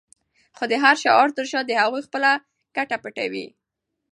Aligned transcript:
خو 0.57 0.63
د 0.71 0.73
هر 0.83 0.95
شعار 1.03 1.29
تر 1.37 1.45
شا 1.51 1.59
د 1.65 1.71
هغوی 1.81 2.01
خپله 2.07 2.31
ګټه 2.75 2.95
پټه 3.03 3.25
وي. 3.31 3.47